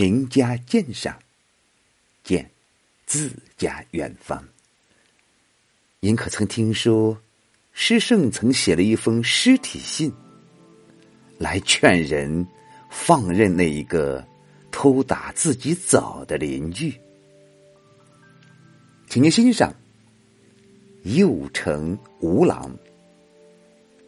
[0.00, 1.20] 名家鉴赏，
[2.24, 2.50] 见
[3.04, 4.42] 自家远方。
[6.00, 7.20] 您可曾听说，
[7.74, 10.10] 诗圣曾写了一封尸体信，
[11.36, 12.48] 来劝人
[12.88, 14.26] 放任那一个
[14.70, 16.98] 偷打自己枣的邻居？
[19.06, 19.70] 请您欣赏
[21.14, 22.74] 《右城吴郎》，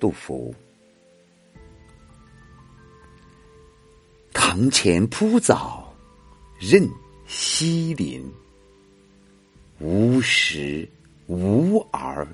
[0.01, 0.55] 杜甫。
[4.33, 5.82] 堂前铺枣，
[6.65, 6.89] 任
[7.27, 8.33] 西林。
[9.81, 10.89] 无食
[11.27, 12.25] 无儿，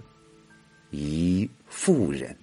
[0.91, 2.37] 一妇人。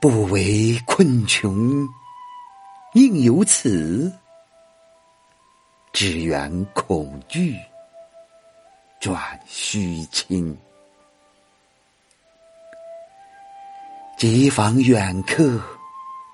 [0.00, 1.88] 不为困穷，
[2.94, 4.10] 应有此；
[5.92, 7.56] 只缘恐惧，
[8.98, 10.58] 转虚亲。
[14.18, 15.62] 急访远客。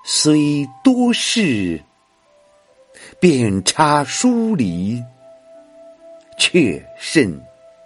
[0.03, 1.79] 虽多事，
[3.21, 4.99] 遍插疏篱，
[6.39, 7.39] 却甚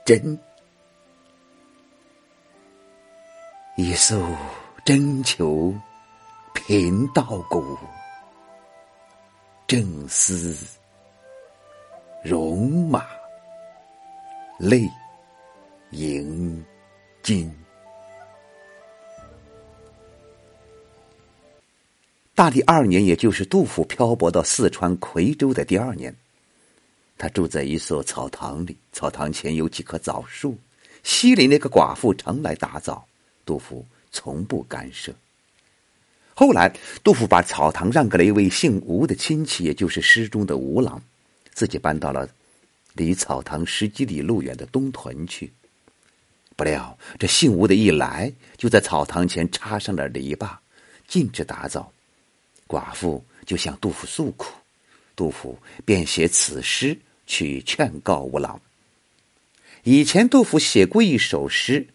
[0.05, 0.39] 真。
[3.75, 4.17] 一宿
[4.85, 5.75] 征求
[6.53, 7.77] 贫道骨，
[9.67, 10.55] 正思
[12.23, 13.05] 戎马
[14.57, 14.89] 泪
[15.91, 16.65] 盈
[17.21, 17.53] 襟。
[22.35, 26.13] 大历二年，也就是杜甫漂泊到四川夔州的第二年，
[27.17, 30.57] 他住在一所草堂里，草堂前有几棵枣树。
[31.01, 33.07] 西邻那个寡妇常来打枣，
[33.45, 35.13] 杜甫从不干涉。
[36.33, 36.75] 后来，
[37.05, 41.01] 杜甫把草堂让给了一位姓吴的亲戚，也就是诗中的吴郎，
[41.53, 42.27] 自己搬到了
[42.95, 45.53] 离草堂十几里路远的东屯去。
[46.57, 50.49] 不料，这姓吴的一来，就在草堂前插上了篱笆，
[51.07, 51.93] 禁止打枣。
[52.67, 54.53] 寡妇就向杜甫诉苦，
[55.15, 58.59] 杜甫便写此诗去劝告吴郎。
[59.83, 61.87] 以前杜甫写过一首诗，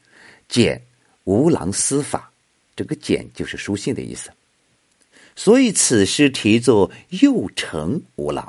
[0.48, 0.80] 简
[1.25, 2.30] 吴郎思法，
[2.76, 4.30] 这个“简”就是书信的意思，
[5.34, 6.88] 所以此诗题作
[7.25, 8.47] 《又成吴郎》。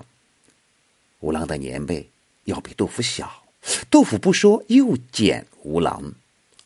[1.22, 2.08] 吴郎的年辈
[2.44, 3.44] 要比杜甫小，
[3.90, 6.14] 杜甫不说“又简吴郎”，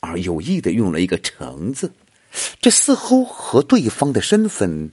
[0.00, 1.90] 而有意的用了一个“成”字，
[2.60, 4.90] 这似乎和对方的身份。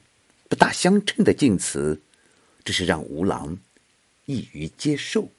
[0.53, 1.99] 不大相称的敬词，
[2.63, 3.57] 这是让吴郎
[4.27, 5.31] 易于接受。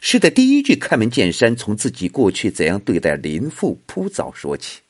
[0.00, 4.82] 诗的第一句开门见山，从自己过去怎样对待林父铺枣说起。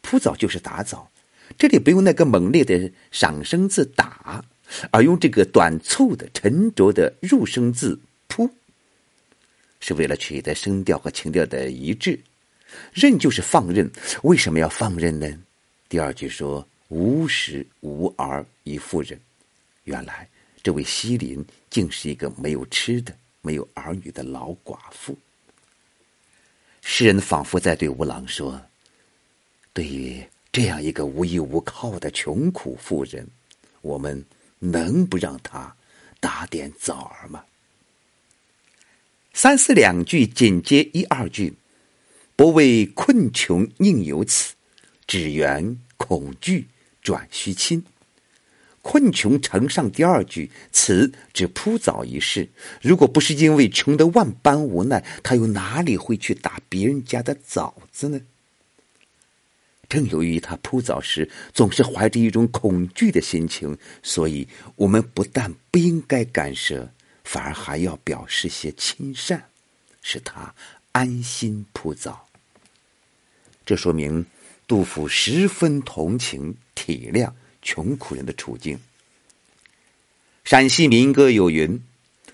[0.00, 1.10] 铺枣就是打枣，
[1.58, 4.42] 这里不用那个猛烈的赏声字“打”，
[4.90, 8.48] 而用这个短促的沉着的入声字“铺”，
[9.78, 12.18] 是为了取得声调和情调的一致。
[12.94, 13.90] 任就是放任，
[14.22, 15.30] 为什么要放任呢？
[15.90, 16.66] 第二句说。
[16.90, 19.18] 无食无儿一妇人，
[19.84, 20.28] 原来
[20.60, 25.16] 这位西林竟是一个没有吃的、没有儿女的老寡妇。
[26.82, 28.60] 诗人仿佛在对吴郎说
[29.72, 33.28] ：“对于这样一个无依无靠的穷苦妇人，
[33.82, 34.24] 我们
[34.58, 35.76] 能不让她
[36.18, 37.44] 打点枣儿吗？”
[39.32, 41.54] 三四两句紧接一二句，
[42.34, 44.54] 不为困穷宁有此，
[45.06, 46.66] 只缘恐惧。
[47.02, 47.84] 转虚亲，
[48.82, 52.50] 困穷呈上第二句，此指铺枣一事。
[52.82, 58.20] 如果不是因为穷得万般无奈，他又哪里会去打别人家的枣子呢？
[59.88, 64.46] 正由于他铺枣时总是怀着一种恐惧的心情，所以
[64.76, 66.92] 我们不但不应该干涉，
[67.24, 69.48] 反而还要表示些亲善，
[70.02, 70.54] 使他
[70.92, 72.26] 安心铺枣。
[73.64, 74.26] 这说明。
[74.66, 76.54] 杜甫十分同情
[76.90, 78.78] 体谅穷苦人的处境。
[80.42, 81.80] 陕西民歌有云：“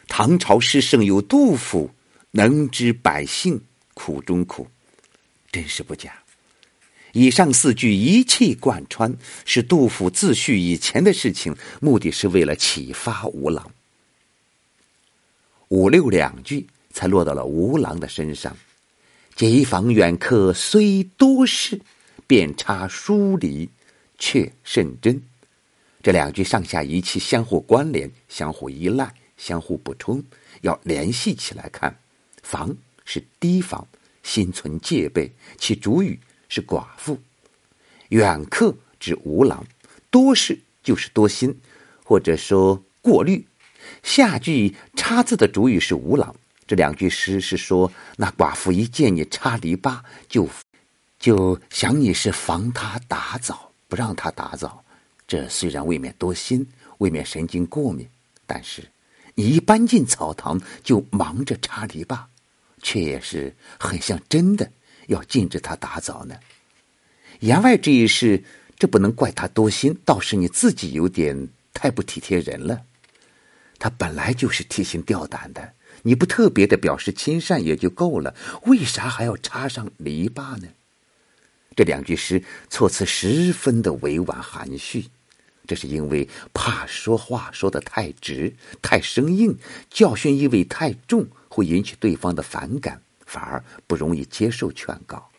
[0.09, 1.91] 唐朝诗圣有杜甫，
[2.31, 3.61] 能知百姓
[3.93, 4.67] 苦中苦。”
[5.53, 6.13] 真是不假。
[7.13, 13.71] 以上四句一气贯穿，是杜甫自叙以前的事情，目的是为了启发吴郎。
[15.69, 18.57] 五六两句才落到了吴郎的身上。
[19.35, 21.81] 街访远客虽多事。
[22.29, 23.69] 便插疏离，
[24.19, 25.23] 却甚真。
[26.03, 30.23] 这两句上下一气，相互关联，相互依赖，相互补充，
[30.61, 31.99] 要联系起来看。
[32.43, 33.87] 防是提防，
[34.23, 37.19] 心存戒备，其主语是寡妇。
[38.11, 39.67] 远客指吴郎，
[40.11, 41.61] 多事就是多心，
[42.05, 43.47] 或者说过虑。
[44.03, 46.35] 下句插字的主语是吴郎。
[46.67, 50.49] 这两句诗是说，那寡妇一见你插篱笆就。
[51.19, 53.66] 就想你是防他打枣，
[53.97, 54.85] 让他打枣，
[55.27, 56.65] 这虽然未免多心，
[56.99, 58.09] 未免神经过敏，
[58.47, 58.89] 但是
[59.35, 62.19] 你一搬进草堂就忙着插篱笆，
[62.83, 64.71] 却也是很像真的
[65.09, 66.37] 要禁止他打扫呢。
[67.41, 68.45] 言外之意是，
[68.79, 72.83] 这不能怪他多心，倒是你自己有点太不体贴人了。
[73.79, 80.69] 他本来就是提心吊胆的，你不特别的表示亲善也就够了，为啥还要插上篱笆呢？
[81.77, 85.05] 这两句诗措辞十分的委婉含蓄，
[85.67, 89.55] 这是因为怕说话说的太直、太生硬，
[89.91, 95.31] 教训意味太重，会引起对方的反感，反而不容易接受劝告。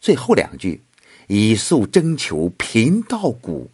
[0.00, 0.80] 最后两句
[1.26, 3.68] “以素征求贫道骨，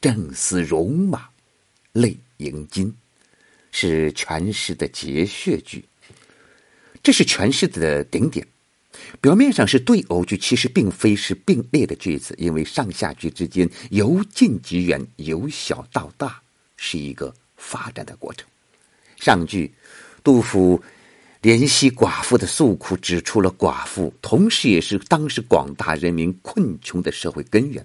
[0.00, 1.28] 正似戎马，
[1.90, 2.94] 泪盈襟”，
[3.72, 5.84] 是全诗的结穴句。
[7.02, 8.46] 这是全诗的顶点。
[9.20, 16.42] 表面上是对偶句，其实并非是并列的句子，因为上下句之间由近及远，由小到大，
[16.76, 18.46] 是一个发展的过程。
[19.16, 19.72] 上句，
[20.22, 20.82] 杜甫
[21.42, 27.84] 怜惜寡妇的诉苦，指出了寡妇，同时也是当时广大人民困穷的社会根源。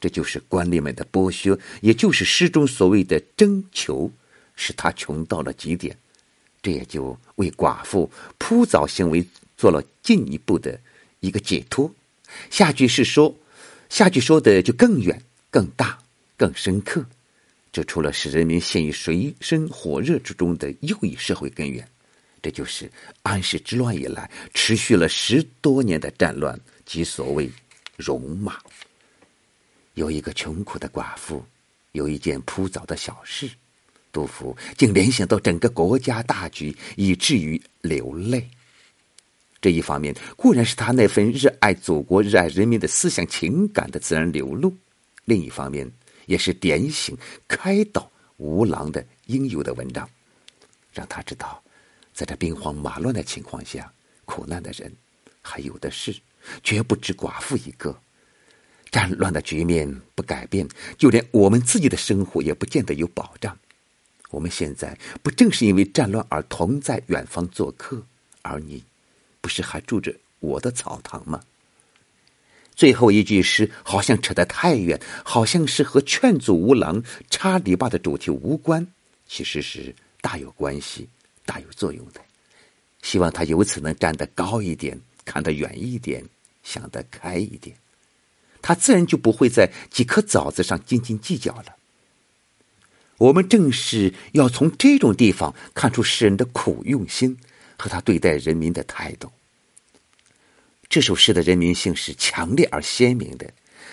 [0.00, 4.10] 这就是官吏们的剥削，也就是诗中所谓的征求，
[4.54, 5.96] 使他穷到了极点。
[6.62, 9.26] 这也就为寡妇铺早行为。
[9.60, 10.80] 做了进一步的
[11.20, 11.94] 一个解脱。
[12.48, 13.36] 下句是说，
[13.90, 15.98] 下句说的就更远、更大、
[16.34, 17.04] 更深刻，
[17.70, 21.86] 指出了使人民陷于水深火热之中的又一社会根源。
[22.40, 22.90] 这就是
[23.20, 27.50] 安史之乱以来持续了十多年的战乱及所谓
[27.98, 28.56] 戎马。
[29.92, 31.44] 有一个穷苦的寡妇，
[31.92, 33.50] 有一件铺早的小事，
[34.10, 38.48] 杜甫竟联想到整个国家大局，以至于流泪。
[39.60, 44.70] 这一方面固然是他那份热爱祖国、热爱人民的思想情感的自然流露；
[45.26, 45.90] 另一方面，
[46.26, 47.16] 也是点醒、
[47.46, 50.08] 开导吴郎的应有的文章，
[50.92, 51.62] 让他知道，
[52.14, 53.92] 在这兵荒马乱的情况下，
[54.24, 54.90] 苦难的人
[55.42, 56.16] 还有的是，
[56.62, 57.94] 绝不止寡妇一个。
[58.90, 60.66] 战乱的局面不改变，
[60.98, 63.56] 就连我们自己的生活也不见得有保障。
[64.30, 68.02] 我们现在不正是因为战乱而同在远方做客，
[68.42, 68.82] 而你？
[69.40, 71.40] 不是还住着我的草堂吗？
[72.74, 78.86] 最后一句诗好像扯得太远，好像是和劝阻吴郎插篱笆的主题无关，
[79.28, 81.06] 其实是大有关系、
[81.44, 82.20] 大有作用的。
[83.02, 86.24] 希望他由此能站得高一点，看得远一点，
[86.62, 87.76] 想得开一点，
[88.62, 91.76] 他自然就不会在几颗枣子上斤斤计较了。
[93.18, 97.36] 我们正是要从这种地方看出诗人的苦用心。
[97.80, 99.32] 和他对待人民的态度。
[100.88, 103.48] 这首诗的人民性是强烈而鲜明的，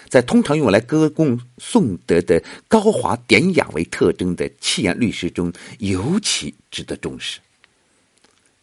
[0.10, 7.40] 在通常用来歌功颂德的高华典雅为特征的七言律诗中，尤其值得重视。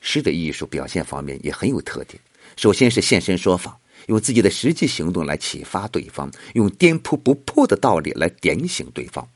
[0.03, 2.21] 诗的艺术表现方面也很有特点。
[2.57, 3.79] 首先是现身说法，
[4.09, 9.27] 用自己的实际行动来启发对方，用颠扑不破的道理来点醒对方，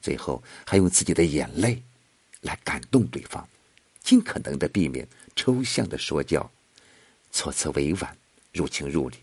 [0.00, 1.80] 最后还用自己的眼泪
[2.40, 3.46] 来感动对方，
[4.02, 5.06] 尽可能的避免。
[5.36, 6.50] 抽象的说教，
[7.30, 8.16] 措辞委婉，
[8.52, 9.16] 入情入理。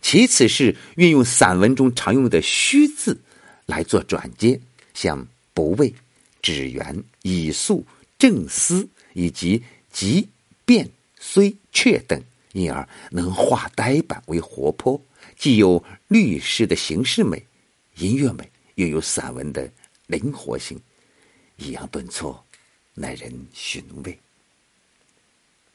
[0.00, 3.18] 其次是运用散文中常用的虚字
[3.64, 4.60] 来做转接，
[4.94, 5.92] 像不畏、
[6.40, 7.84] 只缘、以素、
[8.18, 10.28] 正思以及即、
[10.64, 15.00] 便、虽、却等，因而能化呆板为活泼，
[15.36, 17.44] 既有律诗的形式美、
[17.96, 19.68] 音乐美，又有散文的
[20.06, 20.80] 灵活性，
[21.56, 22.44] 抑扬顿挫，
[22.94, 24.16] 耐人寻味。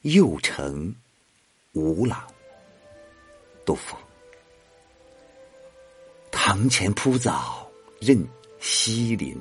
[0.02, 0.94] 又成
[1.74, 2.26] 吴郎，
[3.64, 3.96] 杜甫。
[6.32, 8.28] 堂前铺早任
[8.60, 9.38] 西林，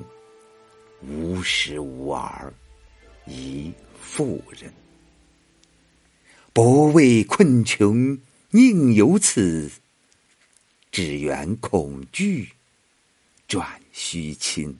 [1.01, 2.53] 无时无儿
[3.25, 4.71] 宜妇人。
[6.53, 8.15] 不畏困穷
[8.51, 9.71] 宁有此，
[10.91, 12.47] 只缘恐惧
[13.47, 14.77] 转虚亲。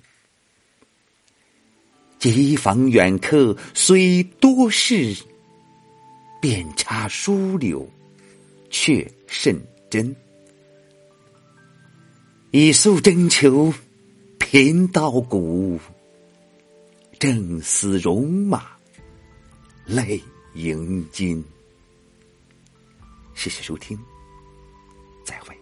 [2.19, 5.17] 急访远客虽多事。
[6.41, 7.87] 遍插疏柳，
[8.71, 9.55] 却甚
[9.89, 10.13] 真。
[12.49, 13.71] 以诉征求
[14.39, 15.79] 贫道骨，
[17.19, 18.71] 正思戎马
[19.85, 20.19] 泪
[20.55, 21.41] 盈襟。
[23.35, 23.97] 谢谢收听，
[25.23, 25.60] 再会。